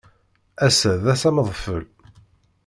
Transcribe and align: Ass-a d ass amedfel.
Ass-a 0.65 0.91
d 1.03 1.05
ass 1.13 1.21
amedfel. 1.29 1.83